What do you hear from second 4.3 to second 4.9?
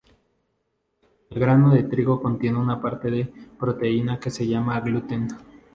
se llama